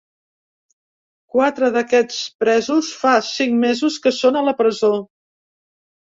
Quatre 1.33 1.67
d’aquests 1.75 2.15
presos 2.43 2.89
fa 3.01 3.11
cinc 3.27 3.53
mesos 3.65 3.99
que 4.07 4.13
són 4.21 4.39
a 4.39 4.43
la 4.47 4.55
presó. 4.63 4.91